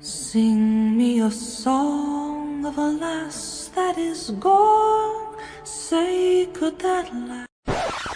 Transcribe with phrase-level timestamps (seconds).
[0.00, 5.36] Sing me a song of a lass that is gone.
[5.62, 7.10] Say, could that?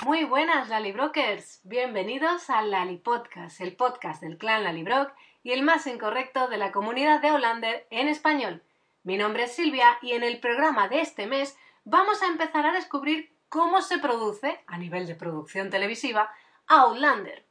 [0.04, 1.60] Muy buenas, Lalibrokers.
[1.64, 6.72] Bienvenidos al Lali Podcast, el podcast del clan Lalibrock y el más incorrecto de la
[6.72, 8.62] comunidad de Hollander en español.
[9.02, 12.72] Mi nombre es Silvia y en el programa de este mes vamos a empezar a
[12.72, 16.30] descubrir cómo se produce, a nivel de producción televisiva,
[16.66, 17.46] Outlander.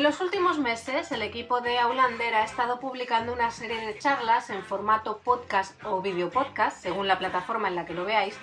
[0.00, 4.48] En los últimos meses, el equipo de Aulander ha estado publicando una serie de charlas
[4.48, 8.34] en formato podcast o video podcast, según la plataforma en la que lo veáis,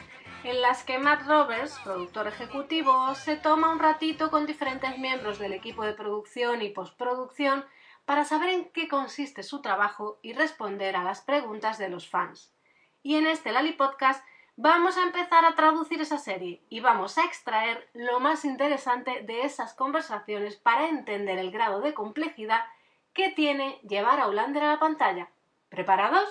[0.43, 5.51] en las que Matt Roberts, productor ejecutivo, se toma un ratito con diferentes miembros del
[5.51, 7.65] equipo de producción y postproducción
[8.05, 12.53] para saber en qué consiste su trabajo y responder a las preguntas de los fans.
[13.01, 14.23] Y en este Lali Podcast
[14.57, 19.43] vamos a empezar a traducir esa serie y vamos a extraer lo más interesante de
[19.43, 22.61] esas conversaciones para entender el grado de complejidad
[23.13, 25.29] que tiene llevar a Hollander a la pantalla.
[25.69, 26.29] ¿Preparados?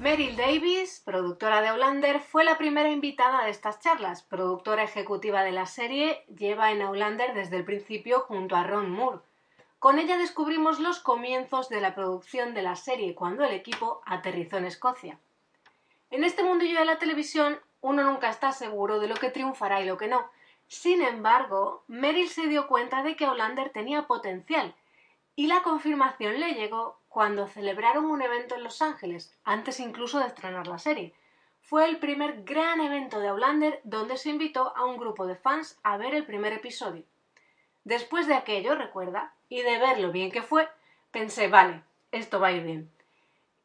[0.00, 4.22] Meryl Davis, productora de Outlander, fue la primera invitada de estas charlas.
[4.22, 9.18] Productora ejecutiva de la serie, lleva en Outlander desde el principio junto a Ron Moore.
[9.78, 14.56] Con ella descubrimos los comienzos de la producción de la serie cuando el equipo aterrizó
[14.56, 15.20] en Escocia.
[16.10, 19.86] En este mundillo de la televisión uno nunca está seguro de lo que triunfará y
[19.86, 20.30] lo que no.
[20.66, 24.74] Sin embargo, Meryl se dio cuenta de que Outlander tenía potencial
[25.36, 30.26] y la confirmación le llegó cuando celebraron un evento en Los Ángeles, antes incluso de
[30.26, 31.14] estrenar la serie.
[31.60, 35.78] Fue el primer gran evento de Outlander donde se invitó a un grupo de fans
[35.84, 37.04] a ver el primer episodio.
[37.84, 40.68] Después de aquello, recuerda, y de ver lo bien que fue,
[41.10, 41.82] pensé, vale,
[42.12, 42.90] esto va a ir bien.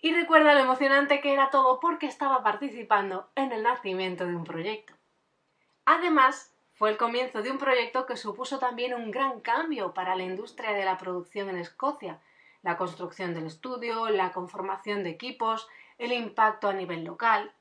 [0.01, 4.43] Y recuerda lo emocionante que era todo porque estaba participando en el nacimiento de un
[4.43, 4.93] proyecto.
[5.85, 10.23] Además, fue el comienzo de un proyecto que supuso también un gran cambio para la
[10.23, 12.19] industria de la producción en Escocia,
[12.63, 15.67] la construcción del estudio, la conformación de equipos,
[15.97, 17.53] el impacto a nivel local.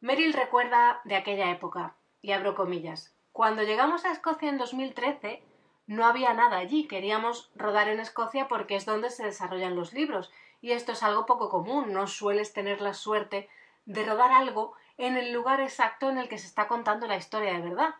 [0.00, 5.42] Meryl recuerda de aquella época, y abro comillas, cuando llegamos a Escocia en 2013
[5.86, 10.30] no había nada allí, queríamos rodar en Escocia porque es donde se desarrollan los libros,
[10.60, 13.48] y esto es algo poco común, no sueles tener la suerte
[13.84, 17.52] de rodar algo en el lugar exacto en el que se está contando la historia
[17.52, 17.94] de verdad.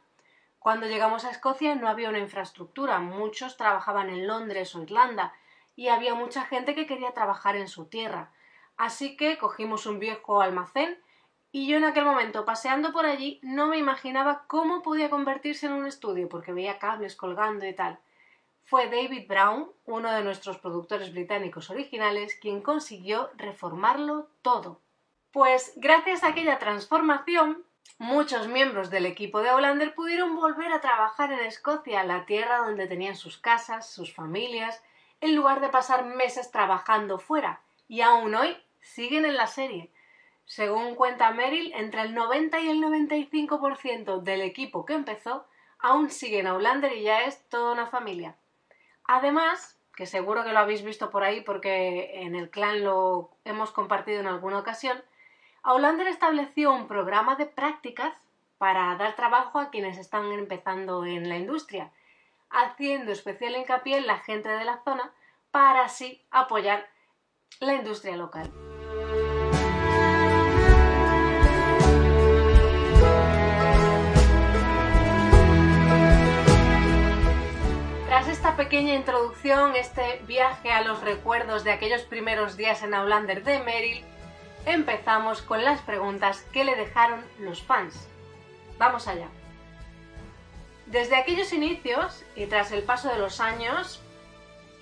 [0.59, 5.35] Cuando llegamos a Escocia no había una infraestructura, muchos trabajaban en Londres o Irlanda,
[5.77, 8.33] y había mucha gente que quería trabajar en su tierra.
[8.77, 10.99] Así que cogimos un viejo almacén
[11.55, 15.75] y yo en aquel momento, paseando por allí, no me imaginaba cómo podía convertirse en
[15.75, 18.01] un estudio, porque veía cables colgando y tal.
[18.65, 24.81] Fue David Brown, uno de nuestros productores británicos originales, quien consiguió reformarlo todo.
[25.31, 27.65] Pues gracias a aquella transformación,
[27.99, 32.89] muchos miembros del equipo de Hollander pudieron volver a trabajar en Escocia, la tierra donde
[32.89, 34.83] tenían sus casas, sus familias,
[35.21, 39.94] en lugar de pasar meses trabajando fuera, y aún hoy siguen en la serie.
[40.47, 45.47] Según cuenta Meryl, entre el 90 y el 95% del equipo que empezó
[45.79, 48.37] aún sigue en Outlander y ya es toda una familia.
[49.05, 53.71] Además, que seguro que lo habéis visto por ahí porque en el clan lo hemos
[53.71, 55.03] compartido en alguna ocasión,
[55.63, 58.15] Outlander estableció un programa de prácticas
[58.59, 61.91] para dar trabajo a quienes están empezando en la industria,
[62.51, 65.13] haciendo especial hincapié en la gente de la zona
[65.51, 66.89] para así apoyar
[67.61, 68.74] la industria local.
[78.45, 83.61] Esta pequeña introducción, este viaje a los recuerdos de aquellos primeros días en Outlander de
[83.61, 84.05] Meryl,
[84.67, 88.07] empezamos con las preguntas que le dejaron los fans.
[88.77, 89.29] Vamos allá.
[90.85, 94.03] Desde aquellos inicios y tras el paso de los años,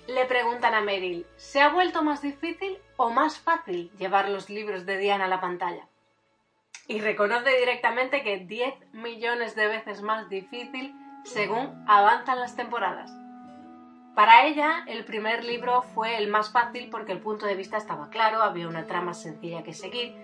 [0.07, 4.85] le preguntan a Meryl, ¿se ha vuelto más difícil o más fácil llevar los libros
[4.85, 5.87] de Diana a la pantalla?
[6.89, 10.93] Y reconoce directamente que 10 millones de veces más difícil
[11.23, 13.22] según avanzan las temporadas.
[14.15, 18.09] Para ella, el primer libro fue el más fácil porque el punto de vista estaba
[18.09, 20.15] claro, había una trama sencilla que seguir,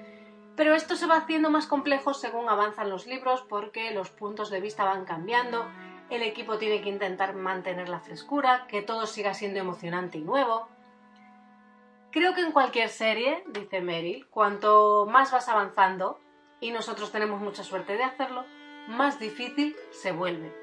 [0.56, 4.62] pero esto se va haciendo más complejo según avanzan los libros porque los puntos de
[4.62, 5.66] vista van cambiando,
[6.12, 10.68] el equipo tiene que intentar mantener la frescura, que todo siga siendo emocionante y nuevo.
[12.12, 16.20] Creo que en cualquier serie, dice Meryl, cuanto más vas avanzando,
[16.60, 18.46] y nosotros tenemos mucha suerte de hacerlo,
[18.88, 20.54] más difícil se vuelve.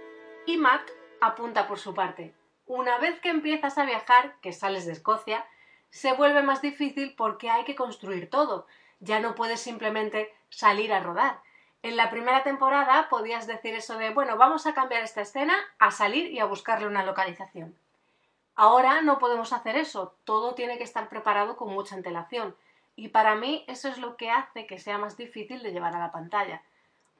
[0.46, 0.90] Y Matt
[1.20, 2.34] apunta por su parte.
[2.66, 5.46] Una vez que empiezas a viajar, que sales de Escocia,
[5.90, 8.66] se vuelve más difícil porque hay que construir todo.
[9.00, 11.40] Ya no puedes simplemente salir a rodar.
[11.82, 15.92] En la primera temporada podías decir eso de, bueno, vamos a cambiar esta escena a
[15.92, 17.76] salir y a buscarle una localización.
[18.56, 22.56] Ahora no podemos hacer eso, todo tiene que estar preparado con mucha antelación.
[22.96, 26.00] Y para mí eso es lo que hace que sea más difícil de llevar a
[26.00, 26.62] la pantalla.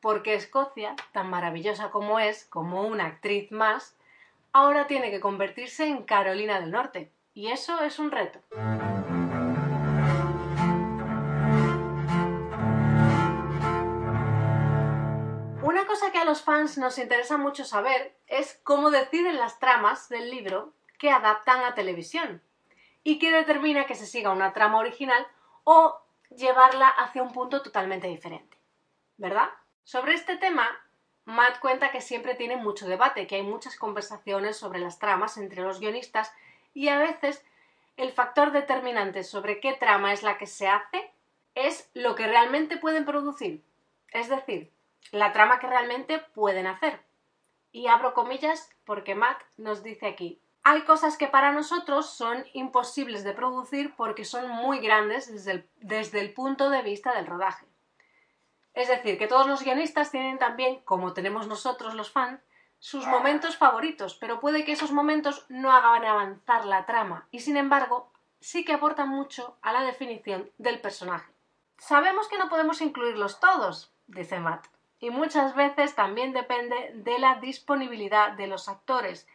[0.01, 3.95] Porque Escocia, tan maravillosa como es, como una actriz más,
[4.57, 7.13] ahora tiene que convertirse en Carolina del Norte.
[7.35, 8.41] Y eso es un reto.
[15.63, 20.09] Una cosa que a los fans nos interesa mucho saber es cómo deciden las tramas
[20.09, 22.41] del libro que adaptan a televisión
[23.05, 25.27] y qué determina que se siga una trama original
[25.65, 26.01] o
[26.35, 28.57] llevarla hacia un punto totalmente diferente.
[29.19, 29.51] ¿Verdad?
[29.85, 30.67] Sobre este tema,
[31.27, 35.63] Matt cuenta que siempre tiene mucho debate, que hay muchas conversaciones sobre las tramas entre
[35.63, 36.33] los guionistas
[36.73, 37.45] y a veces
[37.97, 41.11] el factor determinante sobre qué trama es la que se hace
[41.55, 43.63] es lo que realmente pueden producir,
[44.13, 44.71] es decir,
[45.11, 47.01] la trama que realmente pueden hacer.
[47.73, 53.25] Y abro comillas porque Matt nos dice aquí, hay cosas que para nosotros son imposibles
[53.25, 57.67] de producir porque son muy grandes desde el, desde el, punto de vista del rodaje.
[58.77, 62.43] Es decir, que todos los guionistas tienen también, como tenemos nosotros los fans,
[62.79, 67.57] sus momentos favoritos, pero puede que esos momentos no hagan avanzar la trama y sin
[67.57, 71.33] embargo sí que aportan mucho a la definición del personaje.
[71.79, 74.67] Sabemos que no podemos incluirlos todos, dice Matt,
[75.01, 79.27] y muchas veces también depende de la disponibilidad de los actores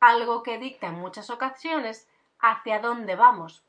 [0.00, 2.08] algo que dicta en muchas ocasiones
[2.40, 3.62] hacia dónde vamos.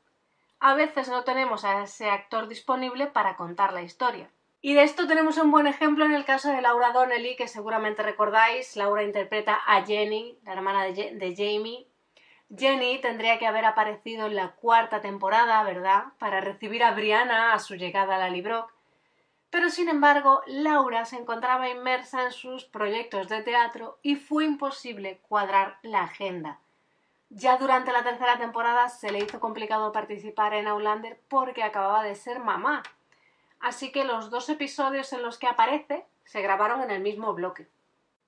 [0.58, 4.28] A veces no tenemos a ese actor disponible para contar la historia.
[4.62, 8.02] Y de esto tenemos un buen ejemplo en el caso de Laura Donnelly, que seguramente
[8.02, 8.76] recordáis.
[8.76, 11.86] Laura interpreta a Jenny, la hermana de, Jamie.
[12.54, 16.04] Jenny tendría que haber aparecido en la cuarta temporada, ¿verdad?
[16.18, 18.72] Para recibir a Brianna a su llegada a la Librock
[19.50, 25.18] pero sin embargo Laura se encontraba inmersa en sus proyectos de teatro y fue imposible
[25.28, 26.60] cuadrar la agenda.
[27.28, 32.14] Ya durante la tercera temporada se le hizo complicado participar en Outlander porque acababa de
[32.14, 32.82] ser mamá.
[33.60, 37.68] Así que los dos episodios en los que aparece se grabaron en el mismo bloque.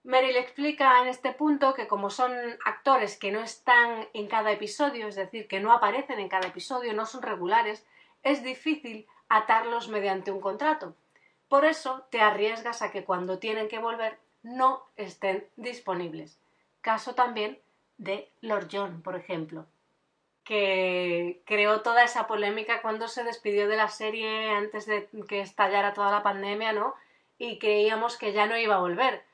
[0.05, 2.33] Meryl explica en este punto que como son
[2.65, 6.93] actores que no están en cada episodio, es decir, que no aparecen en cada episodio,
[6.93, 7.87] no son regulares,
[8.23, 10.97] es difícil atarlos mediante un contrato.
[11.49, 16.39] Por eso te arriesgas a que cuando tienen que volver no estén disponibles.
[16.81, 17.61] Caso también
[17.97, 19.67] de Lord John, por ejemplo,
[20.45, 25.95] que creó toda esa polémica cuando se despidió de la serie antes de que estallara
[25.95, 26.95] toda la pandemia, ¿no?
[27.39, 29.25] Y creíamos que ya no iba a volver.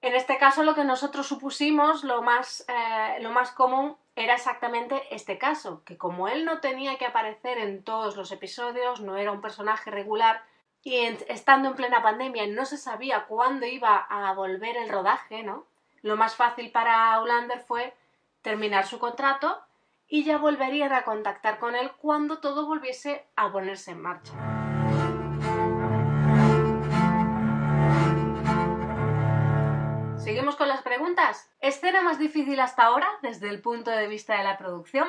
[0.00, 5.02] En este caso, lo que nosotros supusimos, lo más, eh, lo más común, era exactamente
[5.10, 9.32] este caso, que como él no tenía que aparecer en todos los episodios, no era
[9.32, 10.42] un personaje regular,
[10.82, 10.96] y
[11.28, 15.66] estando en plena pandemia no se sabía cuándo iba a volver el rodaje, ¿no?
[16.02, 17.94] Lo más fácil para Hollander fue
[18.42, 19.60] terminar su contrato
[20.08, 24.32] y ya volverían a contactar con él cuando todo volviese a ponerse en marcha.
[30.16, 31.50] Seguimos con las preguntas.
[31.60, 35.08] ¿Escena más difícil hasta ahora desde el punto de vista de la producción?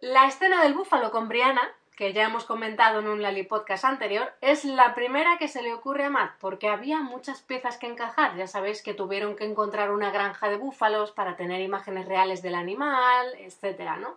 [0.00, 1.62] La escena del búfalo con Brianna
[2.00, 5.74] que ya hemos comentado en un Lali podcast anterior, es la primera que se le
[5.74, 8.38] ocurre a Matt, porque había muchas piezas que encajar.
[8.38, 12.54] Ya sabéis que tuvieron que encontrar una granja de búfalos para tener imágenes reales del
[12.54, 14.16] animal, etcétera, ¿no?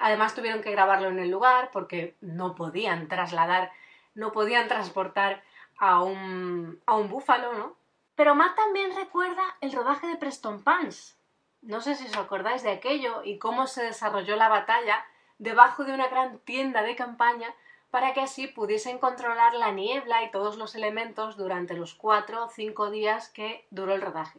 [0.00, 3.70] Además tuvieron que grabarlo en el lugar porque no podían trasladar,
[4.16, 5.44] no podían transportar
[5.78, 7.76] a un, a un búfalo, ¿no?
[8.16, 11.16] Pero Matt también recuerda el rodaje de Preston Pans.
[11.62, 15.04] No sé si os acordáis de aquello y cómo se desarrolló la batalla
[15.40, 17.52] debajo de una gran tienda de campaña
[17.90, 22.48] para que así pudiesen controlar la niebla y todos los elementos durante los cuatro o
[22.48, 24.38] cinco días que duró el rodaje.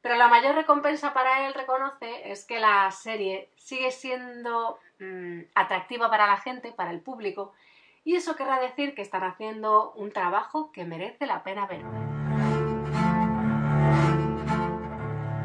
[0.00, 6.08] Pero la mayor recompensa para él, reconoce, es que la serie sigue siendo mm, atractiva
[6.08, 7.52] para la gente, para el público,
[8.04, 11.82] y eso querrá decir que están haciendo un trabajo que merece la pena ver.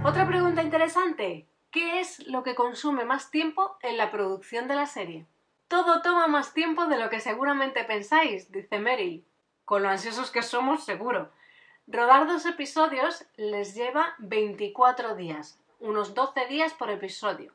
[0.03, 1.48] Otra pregunta interesante.
[1.71, 5.27] ¿Qué es lo que consume más tiempo en la producción de la serie?
[5.67, 9.23] Todo toma más tiempo de lo que seguramente pensáis, dice Meryl.
[9.65, 11.29] Con lo ansiosos que somos, seguro.
[11.85, 17.53] Rodar dos episodios les lleva 24 días, unos 12 días por episodio.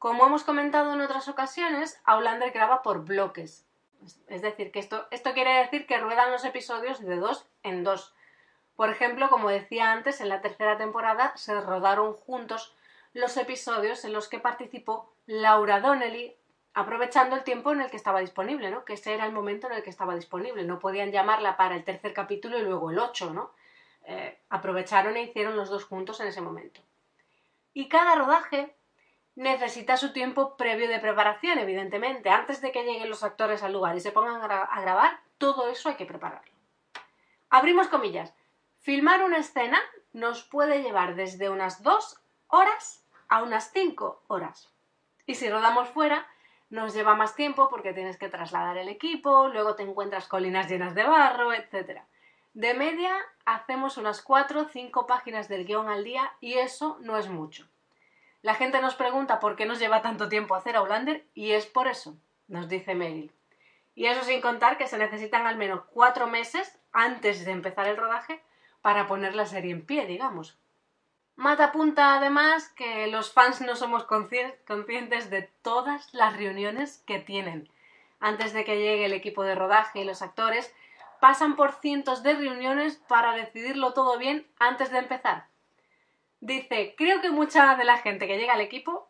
[0.00, 3.64] Como hemos comentado en otras ocasiones, Outlander graba por bloques.
[4.26, 8.14] Es decir, que esto, esto quiere decir que ruedan los episodios de dos en dos.
[8.74, 12.74] Por ejemplo, como decía antes, en la tercera temporada se rodaron juntos
[13.12, 16.36] los episodios en los que participó Laura Donnelly,
[16.74, 18.84] aprovechando el tiempo en el que estaba disponible, ¿no?
[18.84, 20.64] Que ese era el momento en el que estaba disponible.
[20.64, 23.52] No podían llamarla para el tercer capítulo y luego el 8, ¿no?
[24.04, 26.80] Eh, aprovecharon e hicieron los dos juntos en ese momento.
[27.74, 28.76] Y cada rodaje
[29.34, 32.30] necesita su tiempo previo de preparación, evidentemente.
[32.30, 35.88] Antes de que lleguen los actores al lugar y se pongan a grabar, todo eso
[35.88, 36.52] hay que prepararlo.
[37.50, 38.34] Abrimos comillas.
[38.80, 39.80] Filmar una escena
[40.12, 44.72] nos puede llevar desde unas dos horas a unas cinco horas.
[45.26, 46.26] Y si rodamos fuera,
[46.70, 50.94] nos lleva más tiempo porque tienes que trasladar el equipo, luego te encuentras colinas llenas
[50.94, 52.02] de barro, etc.
[52.54, 53.14] De media
[53.44, 57.68] hacemos unas cuatro o cinco páginas del guion al día y eso no es mucho.
[58.42, 61.88] La gente nos pregunta por qué nos lleva tanto tiempo hacer Outlander y es por
[61.88, 63.32] eso, nos dice Meryl.
[63.94, 67.96] Y eso sin contar que se necesitan al menos cuatro meses antes de empezar el
[67.96, 68.42] rodaje
[68.80, 70.56] para poner la serie en pie, digamos.
[71.38, 77.70] Matt apunta además que los fans no somos conscientes de todas las reuniones que tienen.
[78.18, 80.74] Antes de que llegue el equipo de rodaje y los actores,
[81.20, 85.46] pasan por cientos de reuniones para decidirlo todo bien antes de empezar.
[86.40, 89.08] Dice, creo que mucha de la gente que llega al equipo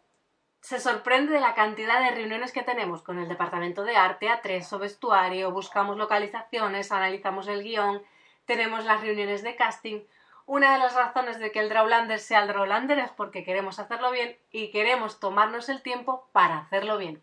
[0.60, 4.78] se sorprende de la cantidad de reuniones que tenemos con el departamento de arte, atreso,
[4.78, 8.02] vestuario, buscamos localizaciones, analizamos el guion,
[8.44, 10.00] tenemos las reuniones de casting.
[10.48, 14.10] Una de las razones de que el Drawlander sea el Drawlander es porque queremos hacerlo
[14.10, 17.22] bien y queremos tomarnos el tiempo para hacerlo bien.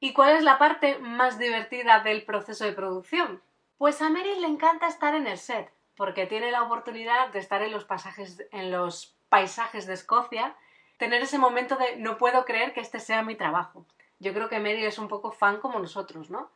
[0.00, 3.42] ¿Y cuál es la parte más divertida del proceso de producción?
[3.76, 7.60] Pues a Meryl le encanta estar en el set, porque tiene la oportunidad de estar
[7.60, 10.56] en los, pasajes, en los paisajes de Escocia
[10.96, 13.84] tener ese momento de no puedo creer que este sea mi trabajo.
[14.20, 16.50] Yo creo que Mary es un poco fan como nosotros, ¿no?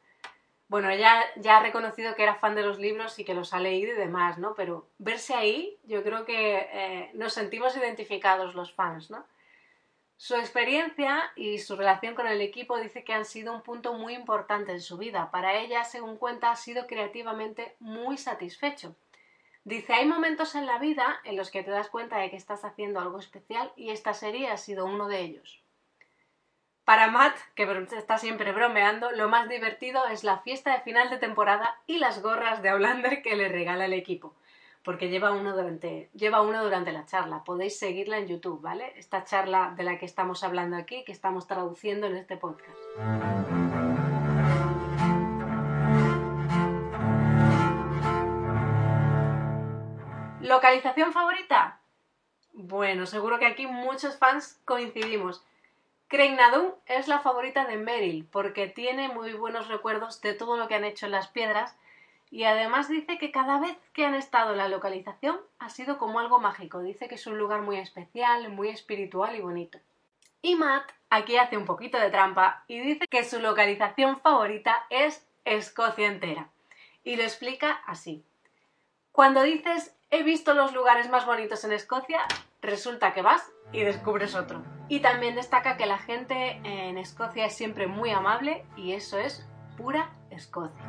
[0.72, 3.60] Bueno, ella ya ha reconocido que era fan de los libros y que los ha
[3.60, 4.54] leído y demás, ¿no?
[4.54, 9.26] Pero verse ahí, yo creo que eh, nos sentimos identificados los fans, ¿no?
[10.16, 14.14] Su experiencia y su relación con el equipo dice que han sido un punto muy
[14.14, 15.30] importante en su vida.
[15.30, 18.96] Para ella, según cuenta, ha sido creativamente muy satisfecho.
[19.64, 22.64] Dice, hay momentos en la vida en los que te das cuenta de que estás
[22.64, 25.61] haciendo algo especial y esta serie ha sido uno de ellos.
[26.84, 27.62] Para Matt, que
[27.96, 32.20] está siempre bromeando, lo más divertido es la fiesta de final de temporada y las
[32.20, 34.34] gorras de Outlander que le regala el equipo,
[34.82, 37.44] porque lleva uno durante, lleva uno durante la charla.
[37.44, 38.92] Podéis seguirla en YouTube, ¿vale?
[38.96, 42.76] Esta charla de la que estamos hablando aquí, que estamos traduciendo en este podcast.
[50.40, 51.78] ¿Localización favorita?
[52.52, 55.46] Bueno, seguro que aquí muchos fans coincidimos.
[56.12, 60.74] Nadum es la favorita de Meryl porque tiene muy buenos recuerdos de todo lo que
[60.74, 61.74] han hecho en las piedras
[62.30, 66.20] y además dice que cada vez que han estado en la localización ha sido como
[66.20, 66.80] algo mágico.
[66.80, 69.78] Dice que es un lugar muy especial, muy espiritual y bonito.
[70.42, 75.26] Y Matt aquí hace un poquito de trampa y dice que su localización favorita es
[75.44, 76.50] Escocia entera.
[77.04, 78.22] Y lo explica así.
[79.12, 82.20] Cuando dices he visto los lugares más bonitos en Escocia,
[82.60, 84.62] resulta que vas y descubres otro.
[84.88, 89.46] Y también destaca que la gente en Escocia es siempre muy amable y eso es
[89.76, 90.82] pura Escocia.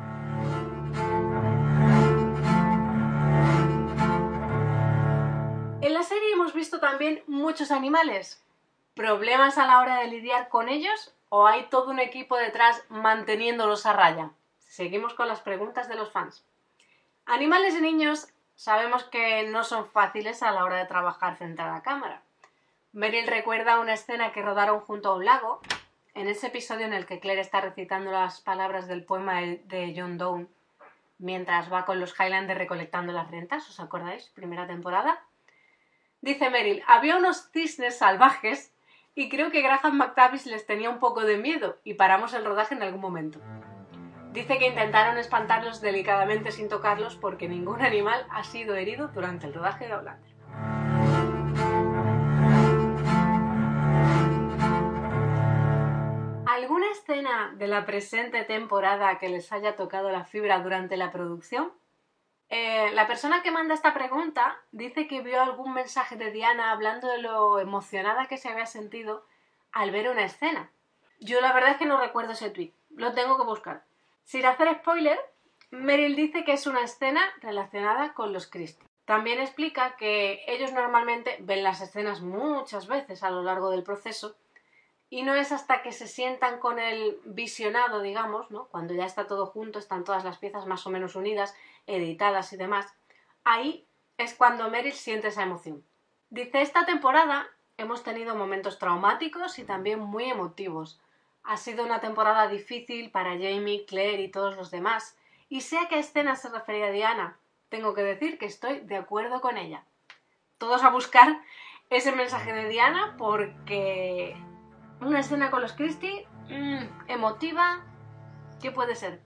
[5.80, 8.42] En la serie hemos visto también muchos animales.
[8.94, 13.86] ¿Problemas a la hora de lidiar con ellos o hay todo un equipo detrás manteniéndolos
[13.86, 14.30] a raya?
[14.58, 16.44] Seguimos con las preguntas de los fans.
[17.26, 21.70] Animales y niños sabemos que no son fáciles a la hora de trabajar frente a
[21.70, 22.23] la cámara.
[22.94, 25.60] Meryl recuerda una escena que rodaron junto a un lago,
[26.14, 30.16] en ese episodio en el que Claire está recitando las palabras del poema de John
[30.16, 30.46] Donne
[31.18, 34.30] mientras va con los Highlanders recolectando las rentas, ¿os acordáis?
[34.36, 35.24] Primera temporada.
[36.20, 38.72] Dice Meryl, había unos cisnes salvajes
[39.16, 42.76] y creo que Graham McTavish les tenía un poco de miedo y paramos el rodaje
[42.76, 43.40] en algún momento.
[44.30, 49.54] Dice que intentaron espantarlos delicadamente sin tocarlos porque ningún animal ha sido herido durante el
[49.54, 50.33] rodaje de Outlander.
[56.54, 61.72] ¿Alguna escena de la presente temporada que les haya tocado la fibra durante la producción?
[62.48, 67.08] Eh, la persona que manda esta pregunta dice que vio algún mensaje de Diana hablando
[67.08, 69.26] de lo emocionada que se había sentido
[69.72, 70.70] al ver una escena.
[71.18, 73.82] Yo la verdad es que no recuerdo ese tweet, lo tengo que buscar.
[74.22, 75.18] Sin hacer spoiler,
[75.72, 78.86] Meryl dice que es una escena relacionada con los Christie.
[79.06, 84.36] También explica que ellos normalmente ven las escenas muchas veces a lo largo del proceso
[85.14, 88.66] y no es hasta que se sientan con el visionado, digamos, ¿no?
[88.66, 91.54] cuando ya está todo junto, están todas las piezas más o menos unidas,
[91.86, 92.92] editadas y demás,
[93.44, 93.86] ahí
[94.18, 95.84] es cuando Meryl siente esa emoción.
[96.30, 101.00] Dice, esta temporada Hemos tenido momentos traumáticos y también muy emotivos.
[101.42, 105.16] Ha sido una temporada difícil para Jamie, Claire y todos los demás.
[105.48, 107.36] Y sé a qué escena se refería Diana.
[107.70, 109.84] Tengo que decir que estoy de acuerdo con ella.
[110.58, 111.40] Todos a buscar
[111.90, 114.36] ese mensaje de Diana porque
[115.04, 117.80] una escena con los Christie mmm, emotiva,
[118.60, 119.20] ¿qué puede ser?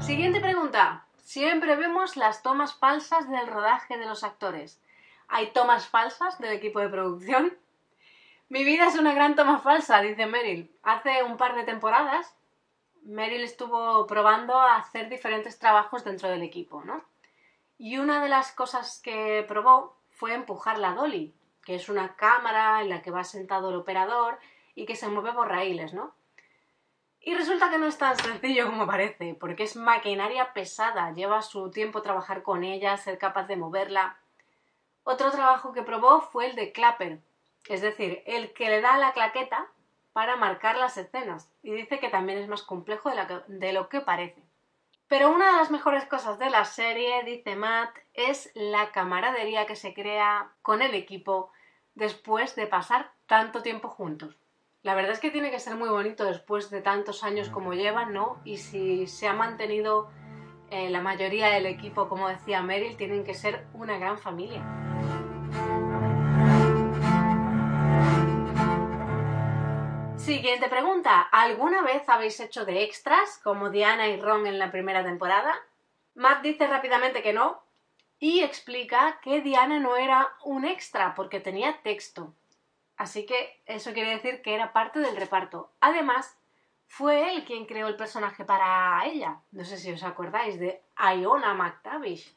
[0.00, 1.06] Siguiente pregunta.
[1.22, 4.82] Siempre vemos las tomas falsas del rodaje de los actores.
[5.28, 7.56] ¿Hay tomas falsas del equipo de producción?
[8.48, 10.70] Mi vida es una gran toma falsa, dice Meryl.
[10.82, 12.34] Hace un par de temporadas,
[13.04, 17.04] Meryl estuvo probando a hacer diferentes trabajos dentro del equipo, ¿no?
[17.78, 21.34] Y una de las cosas que probó fue empujar la dolly,
[21.64, 24.38] que es una cámara en la que va sentado el operador
[24.74, 26.14] y que se mueve por raíles, ¿no?
[27.22, 31.70] Y resulta que no es tan sencillo como parece, porque es maquinaria pesada, lleva su
[31.70, 34.18] tiempo trabajar con ella, ser capaz de moverla.
[35.04, 37.20] Otro trabajo que probó fue el de clapper,
[37.68, 39.68] es decir, el que le da la claqueta
[40.12, 44.02] para marcar las escenas, y dice que también es más complejo de, de lo que
[44.02, 44.42] parece.
[45.10, 49.74] Pero una de las mejores cosas de la serie, dice Matt, es la camaradería que
[49.74, 51.50] se crea con el equipo
[51.96, 54.36] después de pasar tanto tiempo juntos.
[54.82, 58.12] La verdad es que tiene que ser muy bonito después de tantos años como llevan,
[58.12, 58.40] ¿no?
[58.44, 60.12] Y si se ha mantenido
[60.70, 64.62] eh, la mayoría del equipo, como decía Meryl, tienen que ser una gran familia.
[70.24, 71.22] Siguiente pregunta.
[71.22, 75.54] ¿Alguna vez habéis hecho de extras como Diana y Ron en la primera temporada?
[76.14, 77.62] Matt dice rápidamente que no
[78.18, 82.34] y explica que Diana no era un extra porque tenía texto.
[82.98, 85.72] Así que eso quiere decir que era parte del reparto.
[85.80, 86.38] Además,
[86.86, 89.40] fue él quien creó el personaje para ella.
[89.52, 92.36] No sé si os acordáis de Iona McTavish.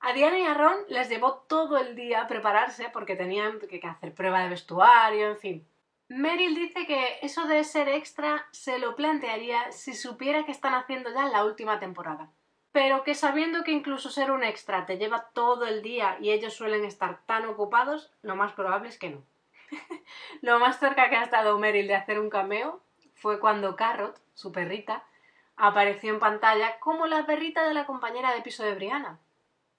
[0.00, 4.14] A Diana y a Ron les llevó todo el día prepararse porque tenían que hacer
[4.14, 5.68] prueba de vestuario, en fin.
[6.08, 11.12] Meryl dice que eso de ser extra se lo plantearía si supiera que están haciendo
[11.12, 12.30] ya la última temporada.
[12.72, 16.54] Pero que sabiendo que incluso ser un extra te lleva todo el día y ellos
[16.54, 19.22] suelen estar tan ocupados, lo más probable es que no.
[20.40, 22.80] Lo más cerca que ha estado Meryl de hacer un cameo
[23.14, 25.04] fue cuando Carrot, su perrita,
[25.56, 29.18] apareció en pantalla como la perrita de la compañera de piso de Brianna.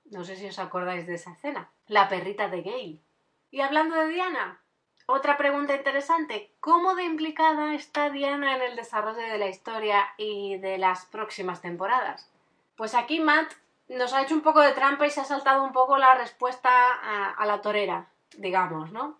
[0.05, 1.71] No sé si os acordáis de esa escena.
[1.87, 2.99] La perrita de Gale.
[3.49, 4.61] Y hablando de Diana,
[5.09, 6.51] otra pregunta interesante.
[6.59, 11.61] ¿Cómo de implicada está Diana en el desarrollo de la historia y de las próximas
[11.61, 12.29] temporadas?
[12.75, 13.51] Pues aquí Matt
[13.87, 16.69] nos ha hecho un poco de trampa y se ha saltado un poco la respuesta
[17.35, 19.17] a, la torera, digamos, ¿no?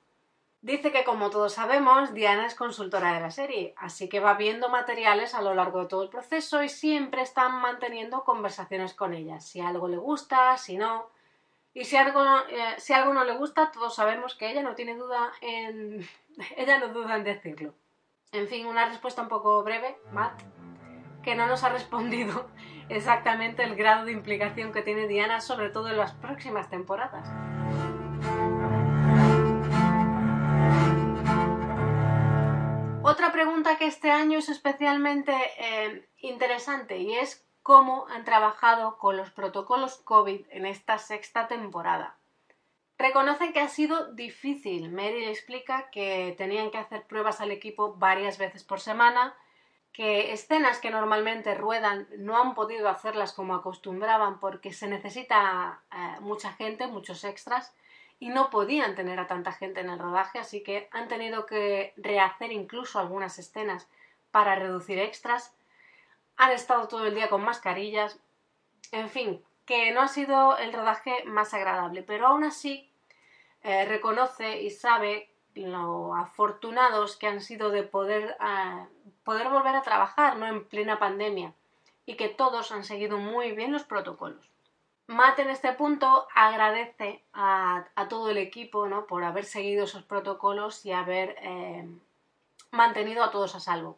[0.62, 4.70] Dice que como todos sabemos, Diana es consultora de la serie, así que va viendo
[4.70, 9.40] materiales a lo largo de todo el proceso y siempre están manteniendo conversaciones con ella,
[9.40, 11.08] si algo le gusta, si no.
[11.74, 14.96] Y si algo, eh, si algo no le gusta, todos sabemos que ella no tiene
[14.96, 16.08] duda en.
[16.58, 17.74] ella no duda en decirlo.
[18.32, 20.42] En fin, una respuesta un poco breve, Matt,
[21.24, 22.50] que no nos ha respondido
[22.90, 27.28] exactamente el grado de implicación que tiene Diana, sobre todo en las próximas temporadas.
[33.04, 39.16] Otra pregunta que este año es especialmente eh, interesante y es cómo han trabajado con
[39.16, 42.16] los protocolos COVID en esta sexta temporada.
[42.98, 44.92] Reconoce que ha sido difícil.
[44.92, 49.36] Mary le explica que tenían que hacer pruebas al equipo varias veces por semana,
[49.94, 56.22] que escenas que normalmente ruedan no han podido hacerlas como acostumbraban porque se necesita eh,
[56.22, 57.76] mucha gente, muchos extras,
[58.18, 61.94] y no podían tener a tanta gente en el rodaje, así que han tenido que
[61.98, 63.88] rehacer incluso algunas escenas
[64.32, 65.54] para reducir extras.
[66.40, 68.18] Han estado todo el día con mascarillas.
[68.94, 72.90] En fin, que no ha sido el rodaje más agradable, pero aún así
[73.62, 78.88] eh, reconoce y sabe lo afortunados que han sido de poder, eh,
[79.26, 80.48] poder volver a trabajar ¿no?
[80.48, 81.54] en plena pandemia
[82.06, 84.50] y que todos han seguido muy bien los protocolos.
[85.08, 89.08] Matt en este punto agradece a, todo el equipo ¿no?
[89.08, 91.86] por haber seguido esos protocolos y haber eh,
[92.72, 93.98] mantenido a todos a salvo.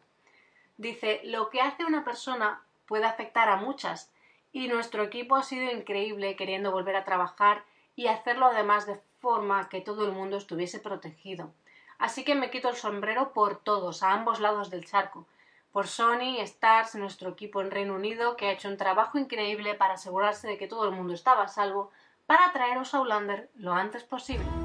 [0.76, 4.12] Dice, lo que hace una persona puede afectar a muchas
[4.52, 7.64] y nuestro equipo ha sido increíble queriendo volver a trabajar
[7.96, 11.52] y hacerlo además de forma que todo el mundo estuviese protegido.
[11.98, 15.26] Así que me quito el sombrero por todos, a ambos lados del charco,
[15.70, 19.94] por Sony, Stars, nuestro equipo en Reino Unido, que ha hecho un trabajo increíble para
[19.94, 21.90] asegurarse de que todo el mundo estaba a salvo,
[22.26, 24.61] para traeros a Outlander lo antes posible.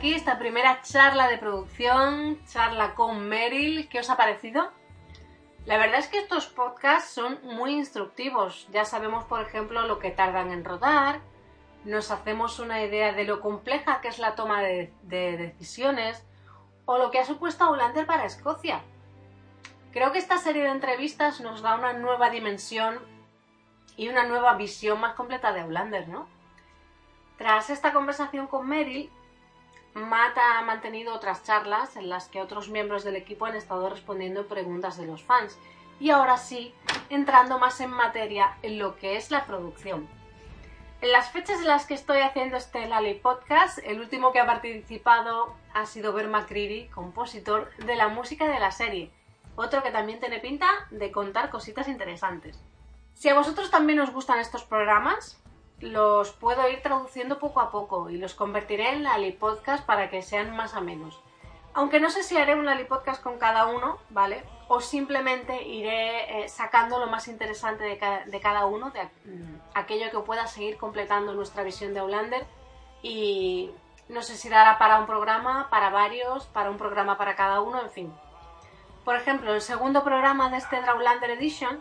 [0.00, 3.86] Aquí esta primera charla de producción, charla con Meryl.
[3.90, 4.72] ¿Qué os ha parecido?
[5.66, 8.66] La verdad es que estos podcasts son muy instructivos.
[8.72, 11.20] Ya sabemos, por ejemplo, lo que tardan en rodar,
[11.84, 16.26] nos hacemos una idea de lo compleja que es la toma de, de decisiones
[16.86, 18.80] o lo que ha supuesto Outlander para Escocia.
[19.92, 23.00] Creo que esta serie de entrevistas nos da una nueva dimensión
[23.98, 26.26] y una nueva visión más completa de Outlander, ¿no?
[27.36, 29.12] Tras esta conversación con Meryl,
[29.94, 34.46] Matt ha mantenido otras charlas en las que otros miembros del equipo han estado respondiendo
[34.46, 35.58] preguntas de los fans
[35.98, 36.74] y ahora sí
[37.10, 40.08] entrando más en materia en lo que es la producción.
[41.00, 44.46] En las fechas en las que estoy haciendo este Lali Podcast, el último que ha
[44.46, 49.10] participado ha sido Ver McCreary, compositor de la música de la serie,
[49.56, 52.60] otro que también tiene pinta de contar cositas interesantes.
[53.14, 55.40] Si a vosotros también os gustan estos programas,
[55.80, 60.22] los puedo ir traduciendo poco a poco y los convertiré en Lali Podcast para que
[60.22, 61.20] sean más a menos.
[61.72, 64.44] Aunque no sé si haré un Lali Podcast con cada uno, ¿vale?
[64.68, 69.60] O simplemente iré eh, sacando lo más interesante de, ca de cada uno, de mm,
[69.74, 72.44] aquello que pueda seguir completando nuestra visión de Outlander.
[73.02, 73.70] Y
[74.08, 77.80] no sé si dará para un programa, para varios, para un programa para cada uno,
[77.80, 78.14] en fin.
[79.04, 81.80] Por ejemplo, el segundo programa de este Outlander Edition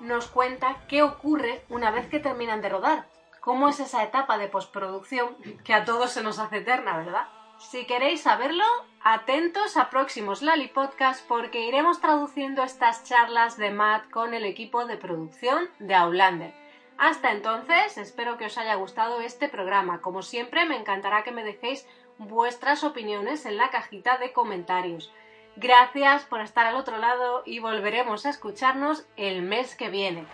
[0.00, 3.06] nos cuenta qué ocurre una vez que terminan de rodar.
[3.40, 7.28] Cómo es esa etapa de postproducción que a todos se nos hace eterna, ¿verdad?
[7.58, 8.64] Si queréis saberlo,
[9.02, 14.84] atentos a próximos Lali Podcast porque iremos traduciendo estas charlas de Matt con el equipo
[14.84, 16.52] de producción de Outlander.
[16.98, 20.00] Hasta entonces, espero que os haya gustado este programa.
[20.00, 21.86] Como siempre, me encantará que me dejéis
[22.18, 25.12] vuestras opiniones en la cajita de comentarios.
[25.56, 30.26] Gracias por estar al otro lado y volveremos a escucharnos el mes que viene.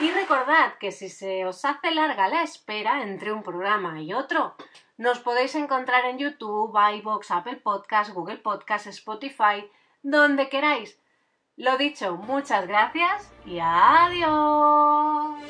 [0.00, 4.54] Y recordad que si se os hace larga la espera entre un programa y otro,
[4.96, 9.68] nos podéis encontrar en YouTube, iVoox, Apple Podcast, Google Podcast, Spotify,
[10.02, 11.00] donde queráis.
[11.56, 15.40] Lo dicho, muchas gracias y adiós.